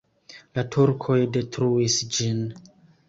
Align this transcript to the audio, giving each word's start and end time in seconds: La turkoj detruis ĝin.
La 0.59 0.63
turkoj 0.75 1.17
detruis 1.37 1.99
ĝin. 2.17 2.45